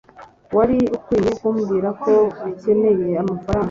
wari 0.55 0.77
ukwiye 0.97 1.31
kumbwira 1.39 1.89
ko 2.03 2.13
ukeneye 2.49 3.11
amafaranga 3.23 3.59